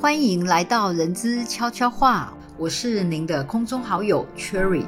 [0.00, 4.86] 欢迎来到人资悄悄话，我是您的空中好友 Cherry。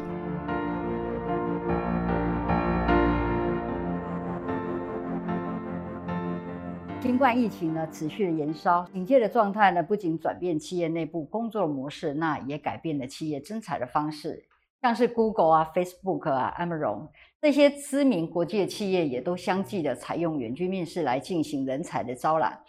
[7.03, 14.47] 新冠疫情呢持续的延烧，警戒的状态呢不仅转变企业内部工作模式，那也改变了企业征才的方式。
[14.81, 22.61] 像是 Google 啊、Facebook 啊、Amazon 这些知名国际的企业，也都相继的采用远距面试来进行人才的招揽。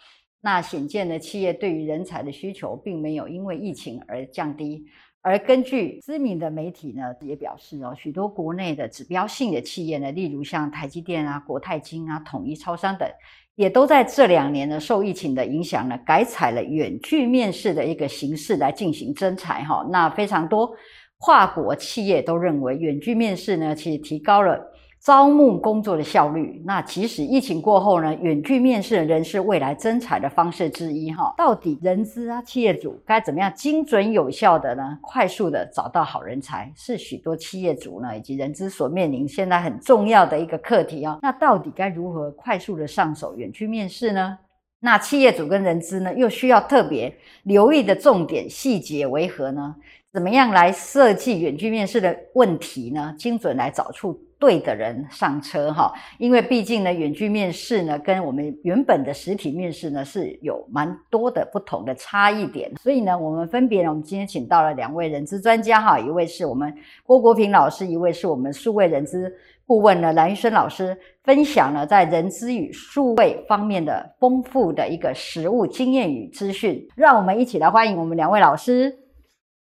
[0.44, 4.84] 那显见呢，企业对于人才的需求并没有因为疫情而降低，
[5.22, 13.08] 而根据知名的媒体呢也表示哦，许多国内的指标性的企业呢，例如像台积电啊、国泰金啊、统一超商等，
[13.54, 19.88] 也都在这两年呢受疫情的影响呢，改采了远距面试的一个形式来进行征才哈。
[19.90, 20.70] 那非常多
[21.16, 24.73] 跨国企业都认为远距面试呢，其实提高了。
[25.04, 31.34] 招募工作的效率，那即使疫情过后呢，远距面试仍是未来增才的方式之一哈。
[31.36, 41.18] 到底人资啊，企业主该怎么样精准有效的呢，快速的找到好人才，是许多企业主呢以及人资所面临现在很重要的一个课题啊。
[41.20, 44.38] 那到底该如何快速的上手远距面试呢？
[44.80, 49.76] 那企业主跟人资呢，又需要特别留意的重点细节为何呢？
[50.14, 53.12] 怎么样来设计远距面试的问题呢？
[53.18, 54.16] 精准来找出。
[54.36, 69.32] 对的人上车哈，因为毕竟呢，远距面试呢，跟我们原本的实体面试呢是有蛮多的不同的差异点，所以呢，我们分别呢，我们今天请到了两位人资专家哈，一位是我们郭国平老师，一位是我们数位人资
[69.64, 79.03] 顾问呢蓝玉生老师，分享了在人资与数位方面的丰富的一个实务经验与资讯，让我们一起来欢迎我们两位老师。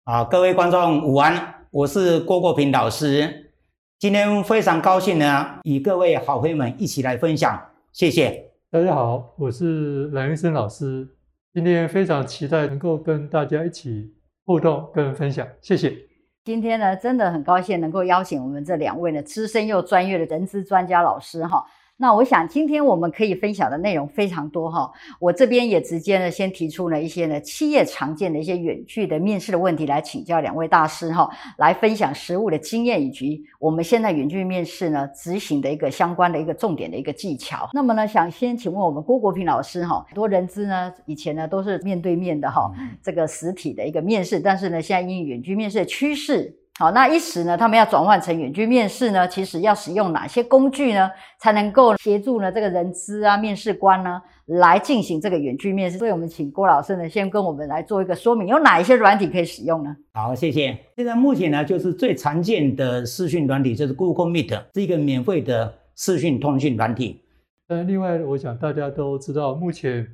[0.05, 3.53] 好，各位观众午安，我是郭国平老师。
[4.01, 11.07] 今天非常高兴呢，与各位好朋友们一起来分享，谢谢大家好，我是蓝医生老师，
[11.55, 14.13] 今天非常期待能够跟大家一起
[14.45, 15.97] 互动跟分享，谢谢。
[16.45, 21.65] 今天呢，真的很高兴能够邀请我们这两位呢资深又专业的人资专家老师哈。
[21.99, 37.69] 那我想今天我们可以分享的内容非常多哈，我这边也直接呢先提出了一些呢企业常见的一些远距的面试的问题来请教两位大师哈，来分享实务的经验以及我们现在远距面试呢执行的一个相关的一个重点的一个技巧。
[37.73, 46.59] 那么呢，想先请问我们郭国平老师哈，很多人资呢以前呢都是面对面的哈，这个实体的一个面试，但是呢现在因远距面试的趋势。
[46.79, 55.99] 好，那一时呢，他们要转换成远距面试呢，其实要使用哪些工具呢，才能够协助呢这个人资啊面试官呢来进行这个远距面试？
[55.99, 59.95] 所以我们请郭老师呢先跟我们来做一个说明，有哪一些软体可以使用呢？
[60.15, 60.77] 好，谢谢。
[60.97, 67.21] 现在目前呢，就是最常见的视讯软体就是 Google Meet，是一个免费的视讯通讯软体。
[67.69, 70.07] 呃，另外，我想大家都知道，目前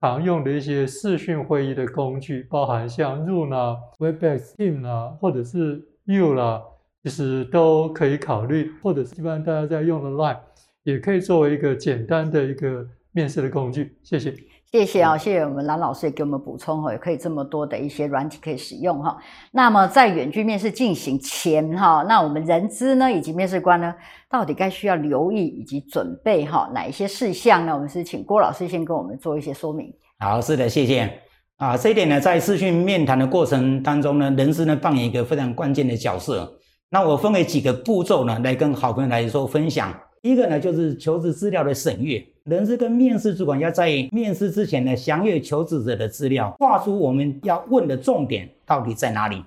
[0.00, 6.62] 常用的一些视讯会议的工具，包含像 Zoom 啊、Webex、Team 啊，或者是有了，
[7.02, 10.38] 其实都可以考虑，或者是一般大家在用的 Line，
[10.82, 13.96] 也可以作为一个简单的一个面试的工具。
[14.02, 14.34] 谢谢，
[14.72, 19.16] 谢谢啊，谢谢我们蓝老师也给我们补充哈，也可以这么多的一些软体可以使用哈。
[19.52, 23.94] 那么在远距面试进行前哈，那我们人资呢以及面试官呢，
[24.28, 27.74] 到底该需要留意以及准备哈哪一些事项呢？
[27.74, 29.92] 我们是请郭老师先跟我们做一些说明。
[30.18, 31.22] 好，是的，谢谢。
[31.62, 36.52] 啊，这一点呢，在视讯面谈的过程当中呢，人事呢扮演一个非常关键的角色。
[36.90, 39.96] 那我分为几个步骤呢，来跟好朋友来说分享。
[40.22, 49.40] 一个呢，就是求职资料的审阅，人事跟面试主管要在面试之前呢，详阅求职者的资料，画出我们要问的重点到底在哪里。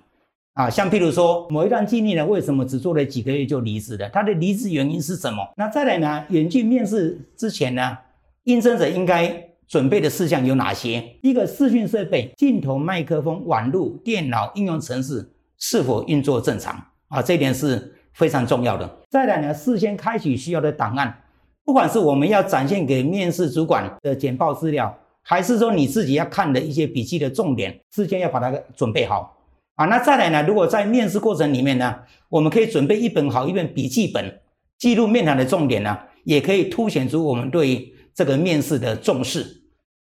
[0.53, 4.07] 啊，像譬如说某一段经历呢，为什么只做了几个月就离职了？
[4.07, 5.45] 他的离职原因是什么？
[5.57, 7.97] 那再来呢，远距面试之前呢，
[8.45, 9.49] 应征者应该。
[9.67, 11.03] 准备的事项有哪些？
[11.21, 15.27] 一个视讯设备、镜头、麦克风、网络、电脑、应用程式
[15.57, 17.21] 是否运作正常啊？
[17.21, 18.97] 这点是非常重要的。
[19.09, 21.23] 再来呢，事先开启需要的档案，
[21.63, 29.35] 不管是我们要展现给面试主管的简报资料，还是说你自己要看的一些笔记的重点，事先要把它准备好
[29.73, 29.85] 啊。
[29.85, 31.95] 那再来呢，如果在面试过程里面呢，
[32.29, 34.39] 我们可以准备一本好一本笔记本，
[34.77, 37.94] 记录面谈的重点呢，也可以凸显出我们对。
[38.15, 39.45] 这个面试的重视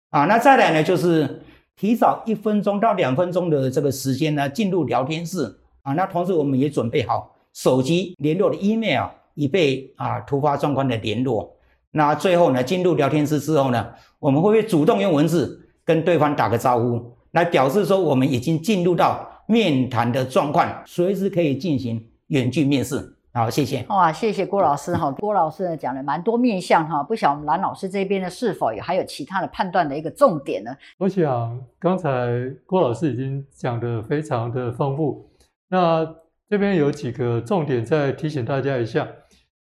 [0.09, 1.41] 啊，那再来呢，就是
[1.75, 5.91] 提早一分钟到两分钟的这个时间呢，进入聊天室啊。
[5.93, 11.53] 那同时我们也准备好手机联络的 email，以备啊突发状况的联络。
[11.91, 13.87] 那最后呢，进入聊天室之后呢，
[14.19, 23.85] 我们会不会主动用文字跟对方打个招呼，来表示说我们已经进入到面谈的状况，随时可以进行远距面试好，谢谢。
[23.89, 30.71] 哇，谢谢郭老师哈，郭老师呢讲了蛮多面向哈，不晓得我们蓝老师这边呢是否有还有其他的判断的一个重点呢？
[30.99, 32.09] 我想刚才
[32.65, 35.29] 郭老师已经讲得非常的丰富，
[35.67, 36.07] 那
[36.47, 39.05] 这边有几个重点再提醒大家一下，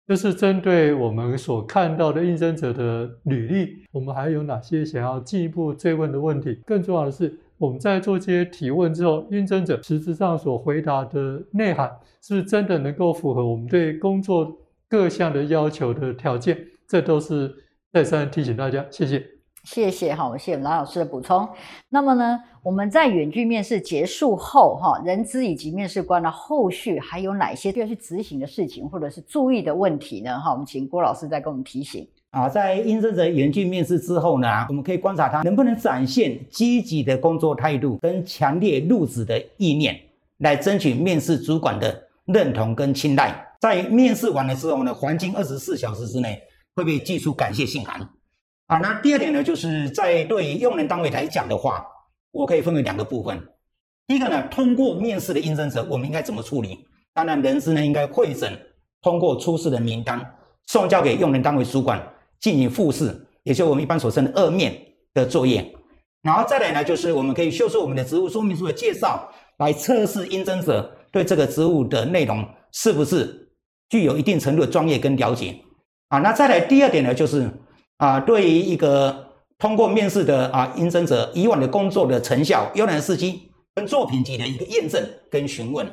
[0.07, 6.61] 就是针对我们所看到的应征者的履历，我们还有哪些想要进一步追问的问题？
[6.63, 7.39] 更重要的是。
[7.63, 11.89] 我们在做这些提问之后，应征者实质上所回答的内涵，
[12.21, 14.53] 是真的能够符合我们对工作
[14.89, 16.57] 各项的要求的条件？
[16.85, 17.55] 这都是
[17.93, 18.85] 再三提醒大家。
[18.91, 19.25] 谢谢，
[19.63, 21.47] 谢谢哈，谢谢蓝老师的补充。
[21.87, 30.37] 那么呢，我们在远距面试结束后，哈，人资以及面试官的后续还有哪些需要去执行的事情，或者是注意的问题呢？
[30.37, 32.05] 哈，我们请郭老师再给我们提醒。
[32.33, 39.95] 啊，在应征者远距面试之后呢，我们可以观察他能不能展现积极的工作态度跟强烈入职的意念，
[40.39, 43.53] 来争取面试主管的认同跟青睐。
[43.61, 46.41] 在面试完了之后呢，黄金二十四小时之内
[46.75, 48.01] 会被寄出感谢信函。
[48.65, 51.85] 啊，那第二点呢，就是在对用人单位来讲的话，
[52.31, 53.39] 我可以分为两个部分。
[54.07, 56.79] 第一个呢，通过面试的应征者，我们应该怎么处理？
[57.13, 58.51] 当然，人事呢应该会诊，
[59.03, 60.19] 通过出示的名单
[60.65, 62.03] 送交给用人单位主管。
[62.43, 64.77] 进行复试，也就是我们一般所称的二面
[65.13, 65.73] 的作业，
[66.23, 73.49] 然后再来呢，就是我们可以秀出我们的职务说明书的介绍，来测试应征者对这个职务的内容是不是
[73.87, 75.55] 具有一定程度的专业跟了解
[76.09, 76.19] 啊。
[76.19, 77.49] 那再来第二点呢，就是
[77.95, 79.25] 啊，对于一个
[79.57, 85.01] 通过面试的啊应征者以往的工作的成效、优良事迹跟作品集的一个验证
[85.31, 85.87] 跟询问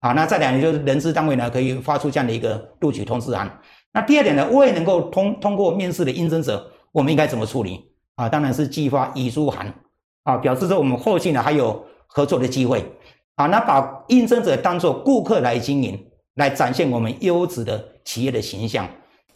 [0.00, 0.10] 啊。
[0.14, 3.60] 那再来呢就是人事单位呢可以发出这样的一个录取通知函。
[3.96, 7.82] 那第二点呢，未能够通通过面试的应征者，我们应该怎么处理
[8.16, 8.28] 啊？
[8.28, 9.72] 当然是寄发遗书函
[10.24, 12.84] 啊，表示说我们后续呢还有合作的机会
[13.36, 13.46] 啊。
[13.46, 15.98] 那把应征者当做顾客来经营，
[16.34, 18.86] 来展现我们优质的企业的形象。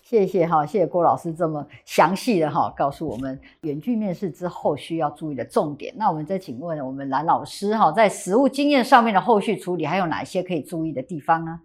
[0.02, 5.94] 谢谢哈，谢谢郭老师这么详细的哈告诉我们远距面试之后需要注意的重点。
[5.96, 11.60] 那我们再请问我们蓝老师哈，在实务经验上面的后续处理还有哪些可以注意的地方呢？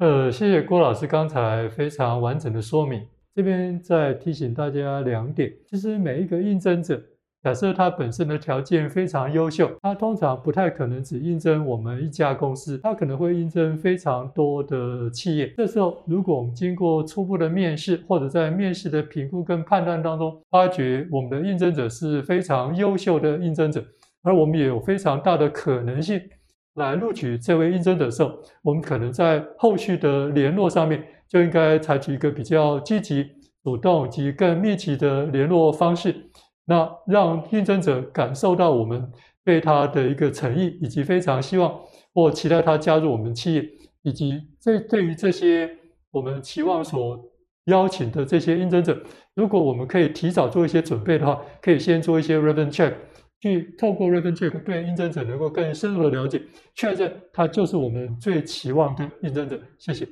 [0.00, 3.02] 呃，谢谢郭老师刚才非常完整的说明。
[3.34, 6.98] 这边再提醒大家两点：其实每一个应征者，
[7.42, 15.52] 假设他本身的条件非常优秀，他通常不太可能只应征我们一家公司，他可能会应征非常多的企业。
[15.54, 23.84] 这时候，如果我们经过初步的面试，或者在面试的评估跟判断当中，发觉我们的应征者是非常优秀的应征者，
[24.22, 26.18] 而我们也有非常大的可能性。
[26.74, 28.32] 来录取这位应征者的时候，
[28.62, 33.26] 我们可能在后续的联络上面就应该采取一个比较积极、
[33.62, 36.14] 主动及更密集的联络方式，
[36.64, 39.10] 那让应征者感受到我们
[39.44, 41.80] 对他的一个诚意，以及非常希望
[42.14, 43.64] 或期待他加入我们企业，
[44.02, 45.68] 以及这对于这些
[46.12, 47.18] 我们期望所
[47.66, 48.96] 邀请的这些应征者，
[49.34, 52.94] 如果我们可以提早做一些准备的话，可以先做一些 reference check。
[53.40, 56.42] 去透过 Raven Check 对应征者能够更深入的了解，
[56.74, 59.58] 确认他就是我们最期望的应征者。
[59.78, 60.06] 谢谢，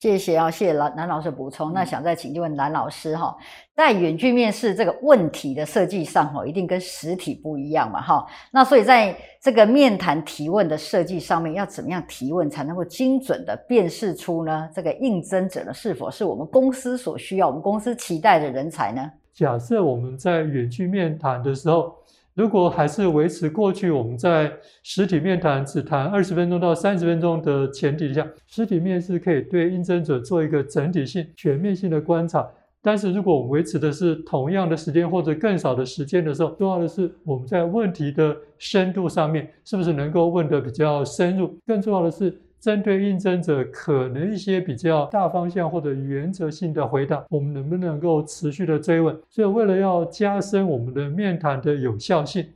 [0.00, 1.72] 谢谢啊，谢谢蓝蓝老师补充。
[1.72, 3.36] 那想再请问蓝老师哈，
[3.72, 8.26] 在远距面试这个问题的设计上哈，一定跟实体不一样嘛哈？
[8.50, 14.68] 那所以在这个面谈提问的设计上面，要怎么样提问才能够精准的辨识出呢？
[14.74, 19.08] 这个应征者呢，是否是我们公司所需要、我们公司期待的人才呢？
[19.32, 21.94] 假设我们在远距面谈的时候。
[22.34, 24.50] 如果还是维持过去我们在
[24.82, 32.48] 实体面谈只谈二十分钟到三十分钟的前提下，实体面试可以对应征者做一个整体性、全面性的观察。
[32.80, 41.54] 但是如果我们维持的是同样的时间或者更少的时间的时候，重要的是我们在问题的深度上面是不是能够问得比较深入？
[41.66, 42.40] 更重要的是。
[42.62, 49.18] 针对应征者可能一些比较大方向或者原则性的回答，我们能不能够持续的追问？
[49.28, 52.46] 所以，为了要加深我们的面谈的有效性，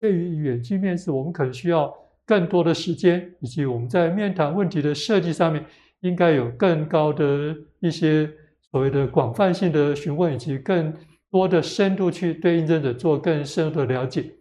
[0.00, 1.92] 对于远距面试，我们可能需要
[2.24, 5.62] 更多的时间，以及我们在面谈问题的设计上面，
[6.00, 8.26] 应该有更高的一些
[8.70, 10.90] 所谓的广泛性的询问，以及更
[11.30, 14.32] 多的深度去对应征者做更深入的了解。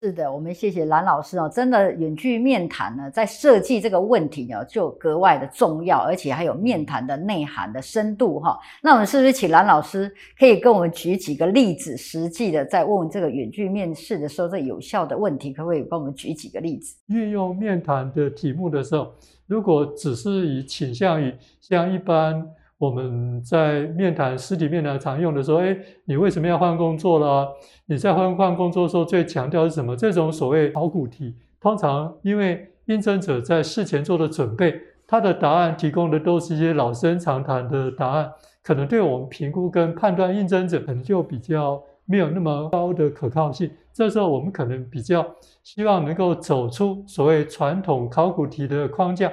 [0.00, 1.50] 是的，我们谢谢蓝老师哦。
[1.52, 8.56] 真的，远距面谈呢，在设计这个问题呢，就格外的重要，而且还有面谈的内涵的深度哈。
[8.80, 16.94] 那我们是不是请蓝老师可以跟我们举几个例子，实际的在问这个远距面试的时候，这有效的问题，可不可以帮我们举几个例子？
[17.08, 19.12] 运用面谈的题目的时候，
[19.48, 22.46] 如果只是以倾向于像一般。
[22.78, 27.48] 我们在面谈实体面谈常用的说，哎，你为什么要换工作了？
[27.86, 29.96] 你在换换工作的时候最强调是什么？
[29.96, 38.32] 这种所谓考古题，通常因为应征者在事前做的准备，他的答案提供的都是一些老生常谈的答案，
[38.62, 43.68] 可能对我们评估跟判断应征者可能就比较没有那么高的可靠性。
[43.92, 45.26] 这时候我们可能比较
[45.64, 49.32] 希望能够走出所谓传统考古题的框架，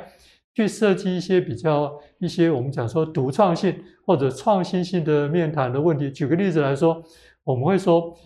[0.56, 6.10] 去设计一些比较一些我们讲说独创性或者创新性的面谈的问题。
[6.10, 7.04] 举个例子来说，
[7.44, 8.18] 我们会说，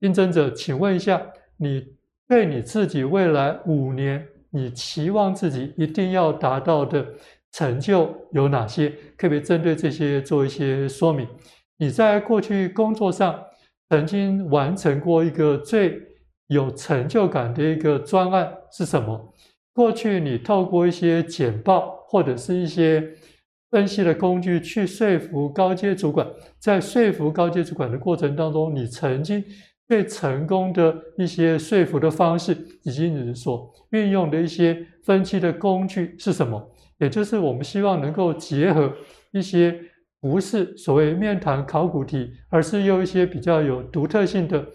[0.00, 1.20] 应征者，请问一下，
[1.56, 1.84] 你
[2.28, 4.24] 对你自己未来五年。
[4.50, 7.06] 你期望自己一定要达到的
[7.52, 8.90] 成就有哪些？
[9.18, 11.28] 特别针对这些做一些说明？
[11.76, 13.38] 你在过去工作上
[13.90, 16.00] 曾经完成过一个最
[16.46, 19.34] 有成就感的一个专案是什么？
[19.76, 23.12] 过去你透过一些简报或者是一些
[23.70, 26.26] 分析的工具去说服高阶主管，
[26.58, 29.44] 在说服高阶主管的过程当中，你曾经。
[29.88, 32.52] 最成功的一些说服的方式，
[32.82, 36.60] 以及你所运用的一些分析的工具是什么？
[36.98, 38.92] 也就是我们希望能够结合
[39.30, 39.78] 一些
[40.20, 44.66] 不是所谓面谈考古题，而是用一些比较有独特性的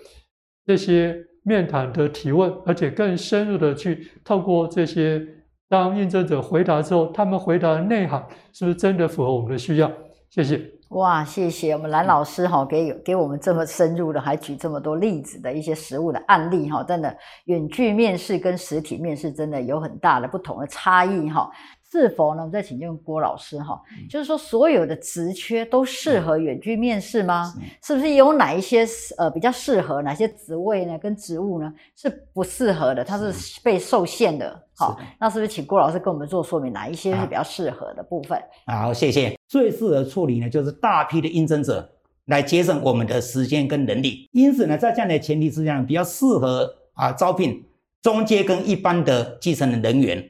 [0.66, 1.14] 这些
[1.44, 5.22] 面谈的提问，而且更深入的去透过这些，
[5.68, 9.92] 当应征者回答之后，他们回答的内涵是不是真的符合我们的需要？
[10.30, 10.62] 谢谢。
[10.90, 21.50] 哇，谢谢我们蓝老师哈，给给我们这么深入的，还举这么多例子的一些实物的案例哈，真的远距面试跟实体面试真的有很大的不同的差异哈。
[21.92, 22.42] 是否呢？
[22.42, 27.54] 我们再请教郭老师哈，就是说所有的职缺都适合远距面试吗？
[27.84, 30.02] 是不是有哪一些呃比较适合？
[30.02, 30.98] 哪些职位呢？
[30.98, 33.04] 跟职务呢是不适合的？
[33.04, 34.58] 它是被受限的。
[34.78, 36.72] 好，那是不是请郭老师跟我们做说明？
[36.72, 38.42] 哪一些是比较适合的部分？
[38.68, 39.38] 好，谢谢。
[39.50, 41.92] 最适合处理呢，就是大批的应征者
[42.28, 44.30] 来节省我们的时间跟人力。
[44.32, 47.66] 因此呢，在这样的前提之下，比较适合啊招聘
[48.02, 50.30] 中介跟一般的基层的人员。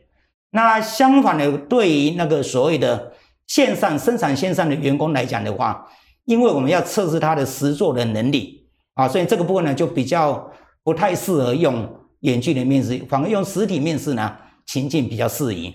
[0.51, 3.13] 那相反的，对于那个所谓的
[3.47, 5.87] 线上生产线上的员工来讲的话，
[6.25, 10.51] 因为我们要测试他的实作的能力啊，所以这个部分呢就比较
[10.83, 11.89] 不太适合用
[12.19, 15.73] 远距离面试，反而用实体面试呢情境比较适宜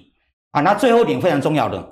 [0.51, 0.61] 啊。
[0.61, 1.83] 那最后一点非常重要的，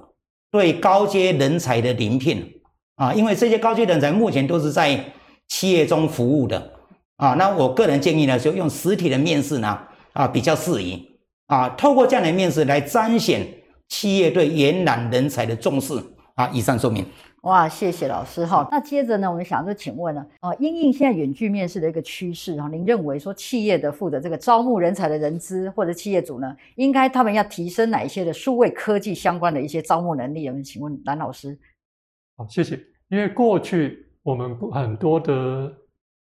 [0.50, 2.60] 对高阶人才的临聘
[2.96, 5.12] 啊，因为这些高阶人才目前都是在
[5.48, 6.72] 企业中服务的
[7.16, 9.78] 啊，那我个人建议呢，就用实体的面试呢
[10.12, 11.13] 啊比较适宜。
[11.46, 13.46] 啊，透过这样的面试来彰显
[13.88, 15.94] 企业对延揽人才的重视
[16.34, 16.48] 啊！
[16.52, 17.04] 以上说明。
[17.42, 18.66] 哇，谢谢老师哈。
[18.70, 30.48] 那接着呢，我们想就请问呢，啊，因应现在远距面试的一个趋势哈，您认为说企业的负责这个招募人才的人资或者企业主呢，应该他们要提升哪一些的数位科技相关的一些招募能力？
[30.48, 31.58] 我们请问蓝老师。
[32.38, 32.80] 好，谢谢。
[33.08, 35.70] 因为过去我们很多的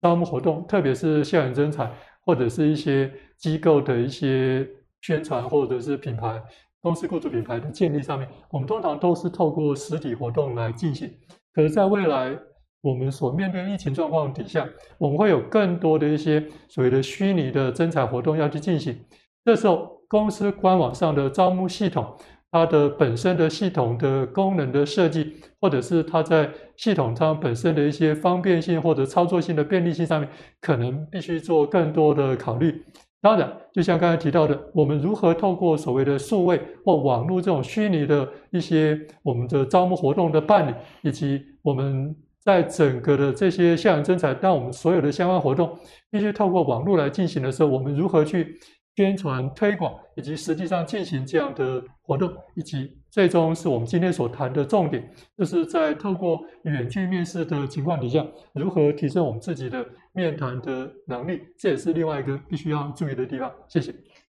[0.03, 4.69] 招募活动，特别是校园征才或者是一些机构的一些。
[5.01, 6.43] 宣传或者是品牌
[6.81, 11.11] 公司雇主品牌的建立上面，我们通常都是透过实体活动来进行。
[11.53, 12.37] 可是，在未来
[12.83, 18.97] 我们所面对疫情状况底下，我们会有更多的一些所谓的虚拟的征才活动要去进行。
[19.45, 22.15] 这时候，公司官网上的招募系统，
[22.53, 30.29] 它的本身的系统的功能的设计，或者是它在系统上本身的一些方便性或者操作性的便利性上面，
[30.61, 32.85] 可能必须做更多的考虑。
[33.27, 45.77] 当然，就像刚才提到的，我们如何透过所谓的数位或网络这种虚拟的一些我们的招募活动的办理，以及我们在整个的这些校园征才，当我们所有的相关活动
[46.09, 48.61] 必须透过网络来进行的时候，我们如何去？
[48.97, 63.53] 宣传推广以及实际上进行这样的活动，以及最终是我们今天所谈的重点，就是在透过远距面试的情况底下，如何提升我们自己的面谈的能力，这也是另外一个必须要注意的地方。
[63.69, 63.95] 谢谢。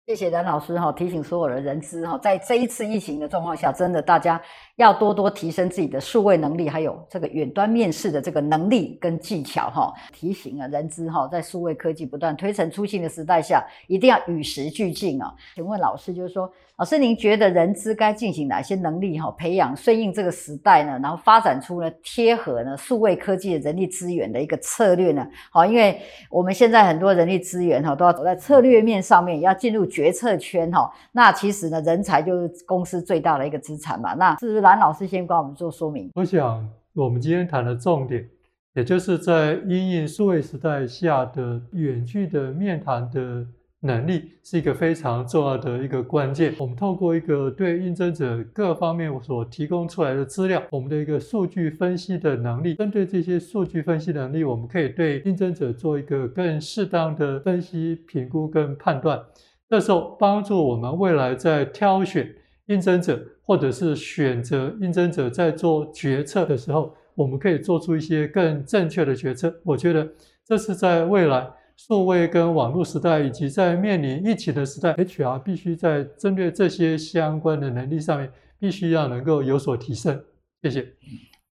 [0.07, 4.41] 谢谢冉老师哈，提醒所有的人资哈，在这一次疫情的状况下，真的大家
[4.77, 9.93] 要多多提升自己的数位能力，还有这个远端面试的这个能力跟技巧哈。
[10.13, 15.33] 提醒啊，人资哈，在数位科技不断推陈出新的时代下，一定要与时俱进啊。
[15.55, 20.99] 请问老师，就是说，老师您觉得人资该进行哪些能力哈，培养顺应这个时代呢？
[21.01, 25.27] 然后发展出呢贴合呢数位科技的人力资源的一个策略呢？
[25.51, 29.87] 好，因为我们现在很多人力资源哈，都要走在策略面上面，要进入。
[29.87, 34.13] 决策圈哈，那其实呢，人才就是公司最大的一个资产嘛。
[34.15, 36.11] 那是不是蓝老师先帮我们做说明？
[36.13, 38.29] 我想我们今天谈的重点，
[38.73, 43.47] 也就是在因应数位时代下的远距的面谈的
[43.79, 46.53] 能力，是一个非常重要的一个关键。
[46.59, 59.17] 我们透过一个对应征者各方面所提供出来的资料，我们的一个数据分析的能力，针对这些数据分析能力，我们可以对应征者做一个更适当的分析、评估跟判断。
[59.69, 62.35] 这时候帮助我们未来在挑选
[62.67, 69.53] 应征者或者是选择应征者在做决策的时候，我们可以做出一些更正确的决策。
[69.63, 70.07] 我觉得
[70.45, 80.21] 这是在未来数位跟网络时代，以及在面临疫情的时代，HR 必须在针对这些相关的能力上面，必须要能够有所提升。
[80.61, 80.93] 谢谢。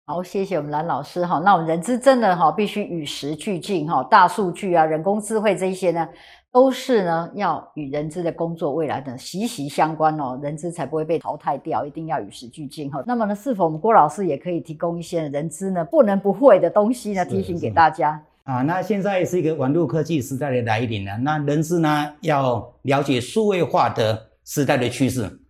[0.07, 1.39] 好，谢谢我们蓝老师哈。
[1.39, 4.05] 那我们人资真的哈，必须与时俱进哈。
[4.05, 6.07] 大数据啊，人工智慧这一些呢，
[6.53, 13.03] 都是呢要与人资的工作未来的息息相关哦，人资才不会被淘汰掉，一定要与时俱进哈。
[13.07, 18.61] 那么呢，是否我们郭老师也可以提供一些人资呢不能不会的东西呢，提醒给大家啊？
[18.61, 25.41] 那现在是一个网络科技时代的来临了，那人资呢要了解数位化的时代的趋势。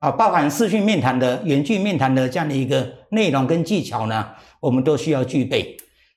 [0.00, 4.26] 啊，包含视讯面谈的、远距面谈的这样的一个内容跟技巧呢，
[4.58, 5.76] 我们都需要具备。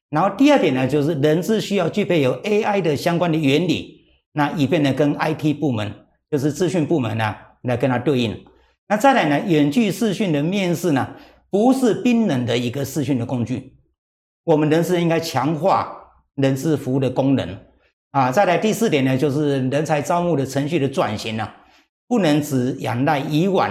[0.09, 5.91] 然后第二点呢，就是人资需要具备有 AI 的相关的原理，那以便呢跟 IT 部门，
[6.31, 8.45] 就是资讯部门呢来跟它对应。
[8.87, 11.15] 那再来呢，远距视讯的面试呢，
[11.49, 13.73] 不是冰冷的一个视讯的工具，
[14.45, 15.93] 我们人事应该强化
[16.35, 17.57] 人事服务的功能。
[18.11, 21.49] 啊，再来第四点呢，就是人才招募的程序的转型呢。
[22.07, 23.69] 不能只仰赖以往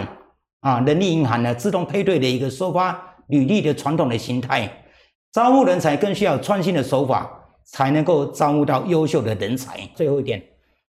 [0.61, 4.85] 啊人力银行呢自动配对的一个收发履历的传统的形态，
[5.33, 7.31] 招募人才更需要创新的手法，
[7.65, 9.79] 才能够招募到优秀的人才。
[9.95, 10.43] 最后一点，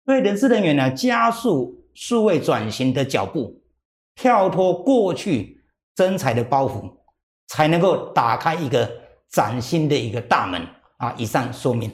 [0.05, 3.61] 对人事人员呢加速数位转型的脚步，
[4.15, 5.63] 跳脱过去
[5.95, 6.91] 征才的包袱，
[7.49, 8.89] 才能够打开一个
[9.31, 10.61] 崭新的一个大门
[10.99, 11.15] 啊！
[11.17, 11.91] 以上说明。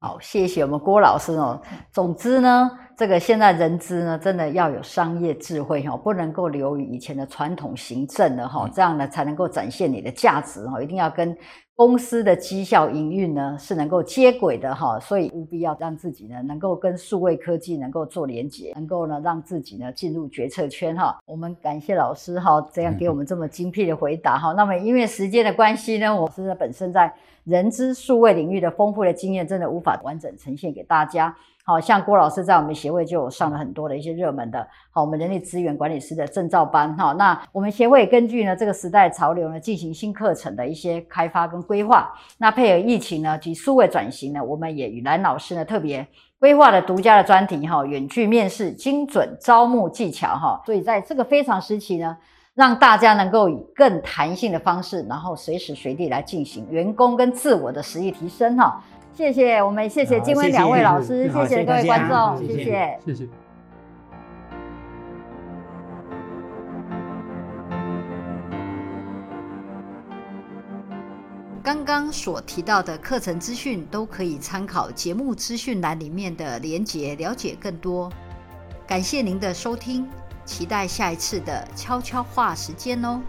[0.00, 1.60] 好，谢谢我们郭老师哦。
[1.92, 2.70] 总之呢。
[2.96, 11.36] 这个现在人资呢，真的要有商业智慧哈，不能够流于以前的传统行政的哈，这样呢才能够展现你的价值哈，一定要跟
[11.74, 21.18] 公司的绩效营运呢是能够接轨的哈，所以务必要让自己呢能够跟数位科技能够做连接，能够呢让自己呢进入决策圈哈。
[21.26, 24.52] 我们感谢老师哈，这样给我们这么精辟的回答哈。
[24.52, 31.36] 那么因为时间的关系呢，我是本身在人资数位领域的丰富的经验，真的无法完整呈现给大家。
[31.66, 46.06] 好像郭老师在我们协会就上了很多的一些热门的，好，我们人力资源管理师的证照班，哈，那我们协会根据呢这个时代潮流呢进行新课程的一些开发跟规划，那配合疫情呢及数位转型呢，我们也与蓝老师呢特别
[46.38, 52.14] 规划了独家的专题，哈，远距面试精准招募技巧，哈，所以在这个非常时期呢，
[52.52, 58.84] 让大家能够以更弹性的方式，然后随时随地来进行员工跟自我的实力提升，哈。
[59.14, 63.28] 谢谢我们，谢谢金威两位老师，谢谢各位观众，谢谢，谢谢。
[71.62, 78.10] 刚刚所提到的课程资讯都可以参考节目资讯栏里面的连结，了解更多。
[78.86, 80.06] 感谢您的收听，
[80.44, 83.20] 期待下一次的悄悄话时间哦。